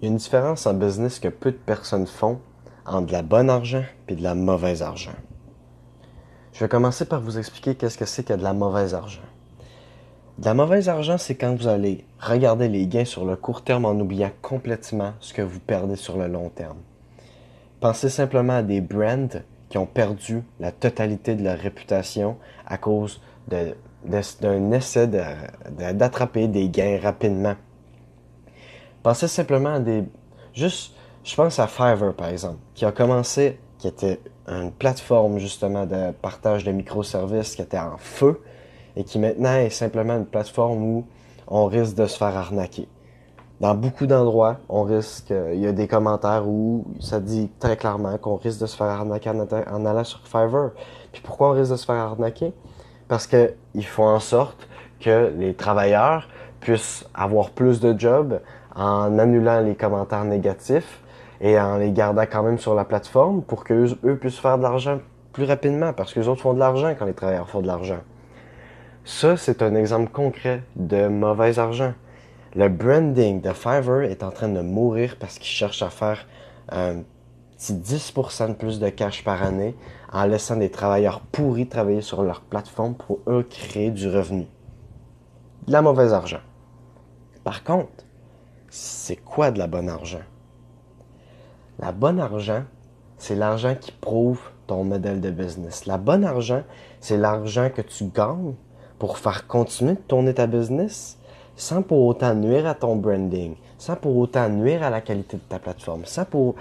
[0.00, 2.40] Il y a une différence en business que peu de personnes font
[2.86, 5.12] entre de la bonne argent et de la mauvaise argent.
[6.54, 9.20] Je vais commencer par vous expliquer qu'est-ce que c'est que de la mauvaise argent.
[10.38, 13.84] De la mauvaise argent, c'est quand vous allez regarder les gains sur le court terme
[13.84, 16.78] en oubliant complètement ce que vous perdez sur le long terme.
[17.80, 23.20] Pensez simplement à des brands qui ont perdu la totalité de leur réputation à cause
[23.48, 27.56] d'un essai d'attraper des gains rapidement.
[29.02, 30.04] Pensez simplement à des...
[30.52, 35.86] Juste, je pense à Fiverr, par exemple, qui a commencé, qui était une plateforme justement
[35.86, 38.40] de partage de microservices qui était en feu
[38.96, 41.06] et qui maintenant est simplement une plateforme où
[41.46, 42.88] on risque de se faire arnaquer.
[43.60, 48.16] Dans beaucoup d'endroits, on risque, il y a des commentaires où ça dit très clairement
[48.18, 50.70] qu'on risque de se faire arnaquer en, allant sur Fiverr.
[51.12, 52.52] Puis pourquoi on risque de se faire arnaquer?
[53.06, 54.66] Parce qu'ils font en sorte
[54.98, 56.28] que les travailleurs
[56.60, 58.40] puissent avoir plus de jobs,
[58.74, 61.00] en annulant les commentaires négatifs
[61.40, 64.62] et en les gardant quand même sur la plateforme pour qu'eux eux puissent faire de
[64.62, 64.98] l'argent
[65.32, 68.00] plus rapidement parce que les autres font de l'argent quand les travailleurs font de l'argent.
[69.04, 71.94] Ça, c'est un exemple concret de mauvais argent.
[72.54, 76.26] Le branding de Fiverr est en train de mourir parce qu'ils cherchent à faire
[76.70, 77.02] un
[77.56, 79.74] petit 10% de plus de cash par année
[80.12, 84.46] en laissant des travailleurs pourris travailler sur leur plateforme pour eux créer du revenu.
[85.66, 86.40] De la mauvaise argent.
[87.44, 88.04] Par contre,
[88.70, 90.22] c'est quoi de la bonne argent?
[91.80, 92.62] La bonne argent,
[93.18, 95.86] c'est l'argent qui prouve ton modèle de business.
[95.86, 96.62] La bonne argent,
[97.00, 98.54] c'est l'argent que tu gagnes
[98.98, 101.18] pour faire continuer de tourner ta business
[101.56, 105.42] sans pour autant nuire à ton branding, sans pour autant nuire à la qualité de
[105.42, 106.54] ta plateforme, pour...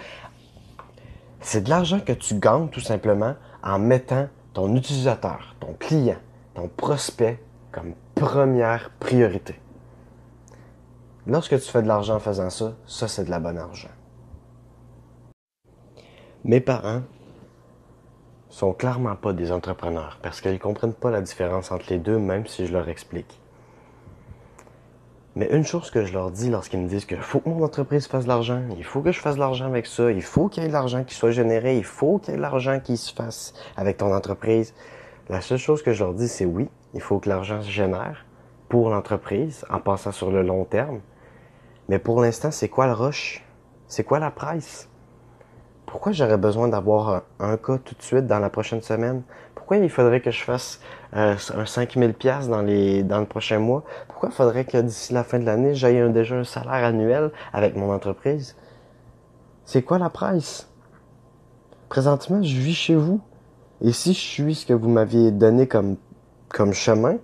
[1.42, 6.18] C'est de l'argent que tu gagnes tout simplement en mettant ton utilisateur, ton client,
[6.54, 7.40] ton prospect
[7.72, 9.56] comme première priorité.
[11.28, 13.90] Lorsque tu fais de l'argent en faisant ça, ça c'est de la bonne argent.
[16.46, 17.02] Mes parents
[18.50, 22.48] sont clairement pas des entrepreneurs parce qu'ils comprennent pas la différence entre les deux même
[22.48, 23.40] si je leur explique.
[25.36, 28.08] Mais une chose que je leur dis lorsqu'ils me disent que faut que mon entreprise
[28.08, 30.64] fasse de l'argent, il faut que je fasse de l'argent avec ça, il faut qu'il
[30.64, 32.98] y ait de l'argent qui soit généré, il faut qu'il y ait de l'argent qui
[32.98, 34.74] se fasse avec ton entreprise.
[35.30, 38.26] La seule chose que je leur dis, c'est oui, il faut que l'argent se génère
[38.70, 41.02] pour l'entreprise en passant sur le long terme.
[41.90, 43.44] Mais pour l'instant, c'est quoi le rush?
[43.88, 44.88] C'est quoi la price?
[45.88, 49.24] Pourquoi j'aurais besoin d'avoir un, cas tout de suite dans la prochaine semaine?
[49.56, 50.80] Pourquoi il faudrait que je fasse
[51.16, 53.84] euh, un 5000 pièces dans les dans le prochain mois?
[54.08, 57.76] Pourquoi il faudrait que d'ici la fin de l'année, j'aie déjà un salaire annuel avec
[57.76, 58.56] mon entreprise?
[59.66, 60.70] C'est quoi la price?
[61.90, 63.20] Présentement, je vis chez vous.
[63.82, 65.96] Et si je suis ce que vous m'aviez donné comme,
[66.50, 67.18] comme chemin,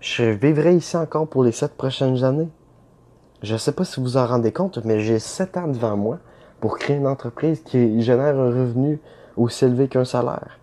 [0.00, 2.48] je vivrai ici encore pour les sept prochaines années.
[3.42, 6.18] Je ne sais pas si vous en rendez compte, mais j'ai sept ans devant moi
[6.60, 9.00] pour créer une entreprise qui génère un revenu
[9.36, 10.58] aussi élevé qu'un salaire.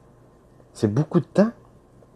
[0.73, 1.51] C'est beaucoup de temps.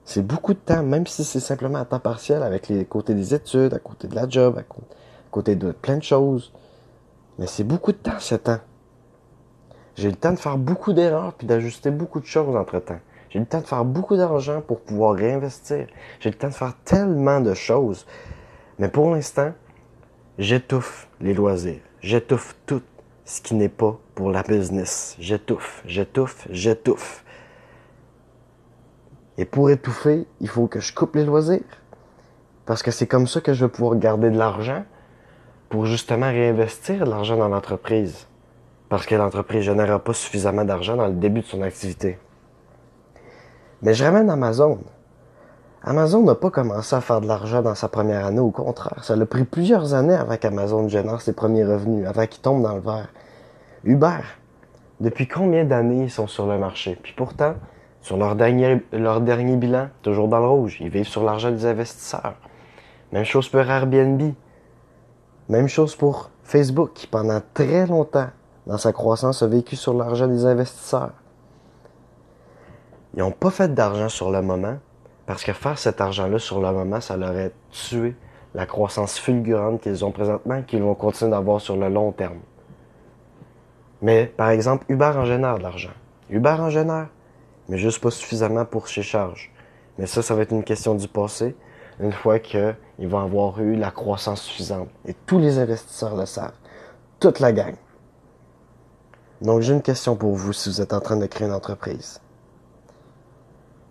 [0.06, 3.34] C'est beaucoup de temps, même si c'est simplement à temps partiel avec les côtés des
[3.34, 4.64] études, à côté de la job, à
[5.30, 6.52] côté de plein de choses.
[7.38, 8.60] Mais c'est beaucoup de temps, ce temps.
[9.96, 13.00] J'ai le temps de faire beaucoup d'erreurs puis d'ajuster beaucoup de choses entre temps.
[13.30, 15.88] J'ai le temps de faire beaucoup d'argent pour pouvoir réinvestir.
[16.20, 18.06] J'ai le temps de faire tellement de choses.
[18.80, 19.54] Mais pour l'instant,
[20.40, 21.82] J'étouffe les loisirs.
[22.00, 22.82] J'étouffe tout
[23.26, 25.18] ce qui n'est pas pour la business.
[25.20, 27.26] J'étouffe, j'étouffe, j'étouffe.
[29.38, 31.60] Et pour étouffer, il faut que je coupe les loisirs.
[32.66, 34.86] Parce que c'est comme ça que je vais pouvoir garder de l'argent
[35.68, 38.26] pour justement réinvestir de l'argent dans l'entreprise.
[38.88, 42.18] Parce que l'entreprise ne génère pas suffisamment d'argent dans le début de son activité.
[43.82, 44.80] Mais je ramène Amazon.
[45.84, 49.04] Amazon n'a pas commencé à faire de l'argent dans sa première année, au contraire.
[49.04, 52.76] Ça a pris plusieurs années avant qu'Amazon génère ses premiers revenus, avant qu'il tombe dans
[52.76, 53.08] le verre.
[53.86, 54.20] Uber,
[55.00, 57.00] depuis combien d'années ils sont sur le marché?
[57.02, 57.54] Puis pourtant,
[58.02, 60.78] sur leur dernier, leur dernier bilan, toujours dans le rouge.
[60.82, 62.36] Ils vivent sur l'argent des investisseurs.
[63.14, 64.34] Même chose pour Airbnb.
[65.48, 68.28] Même chose pour Facebook, qui pendant très longtemps,
[68.68, 71.12] dans sa croissance, a vécu sur l'argent des investisseurs.
[73.16, 74.78] Ils n'ont pas fait d'argent sur le moment,
[75.26, 78.16] parce que faire cet argent-là sur le moment, ça leur aurait tué
[78.56, 82.40] la croissance fulgurante qu'ils ont présentement qu'ils vont continuer d'avoir sur le long terme.
[84.02, 85.92] Mais, par exemple, Uber en génère de l'argent.
[86.30, 87.10] Uber en génère,
[87.68, 89.52] mais juste pas suffisamment pour ses charges.
[89.98, 91.56] Mais ça, ça va être une question du passé,
[92.00, 94.90] une fois qu'ils vont avoir eu la croissance suffisante.
[95.06, 96.54] Et tous les investisseurs le savent.
[97.20, 97.76] Toute la gang.
[99.42, 102.22] Donc, j'ai une question pour vous si vous êtes en train de créer une entreprise.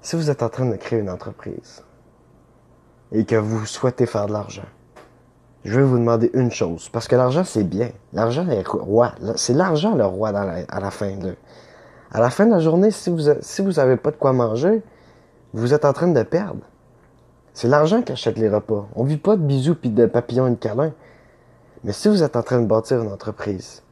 [0.09, 1.85] Si vous êtes en train de créer une entreprise
[3.13, 4.65] et que vous souhaitez faire de l'argent,
[5.67, 6.89] je vais vous demander une chose.
[6.89, 7.91] Parce que l'argent, c'est bien.
[8.15, 9.13] L'argent est roi.
[9.37, 11.37] C'est l'argent le roi à la fin de
[12.11, 14.83] À la fin de la journée, si vous, si vous avez pas de quoi manger,
[15.53, 16.65] vous êtes en train de perdre.
[17.53, 18.89] C'est l'argent qui achète les repas.
[18.95, 20.95] On vit pas de bisous puis de papillons et de câlins.
[21.85, 23.83] Mais si vous êtes en train de bâtir une entreprise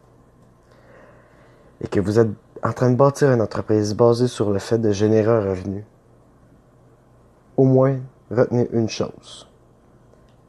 [1.82, 2.30] et que vous êtes
[2.62, 5.84] en train de bâtir une entreprise basée sur le fait de générer un revenu,
[7.56, 7.98] au moins
[8.30, 9.48] retenez une chose.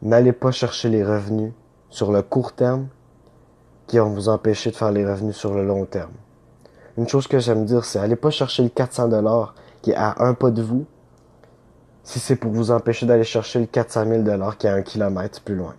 [0.01, 1.53] N'allez pas chercher les revenus
[1.89, 2.87] sur le court terme
[3.87, 6.11] qui vont vous empêcher de faire les revenus sur le long terme.
[6.97, 10.15] Une chose que j'aime dire, c'est allez pas chercher le 400 dollars qui est à
[10.19, 10.85] un pas de vous
[12.03, 14.81] si c'est pour vous empêcher d'aller chercher le 400 000 dollars qui est à un
[14.81, 15.75] kilomètre plus loin.